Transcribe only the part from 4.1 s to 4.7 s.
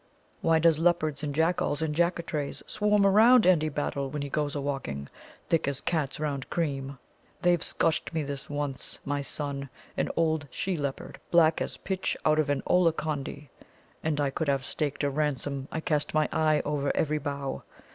he goes a